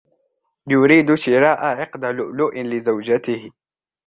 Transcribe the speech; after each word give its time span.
يريد 0.67 1.15
شراء 1.15 1.65
عقد 1.65 2.05
لؤلؤ 2.05 2.57
لزوجته. 2.57 3.51